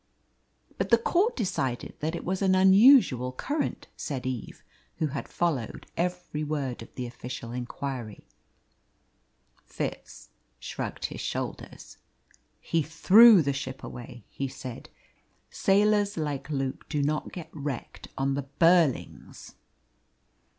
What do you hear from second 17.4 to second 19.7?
wrecked on the Burlings."